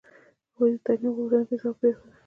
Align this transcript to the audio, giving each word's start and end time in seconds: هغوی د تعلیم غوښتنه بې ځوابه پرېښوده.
هغوی 0.51 0.71
د 0.73 0.77
تعلیم 0.85 1.11
غوښتنه 1.17 1.41
بې 1.47 1.55
ځوابه 1.61 1.79
پرېښوده. 1.81 2.09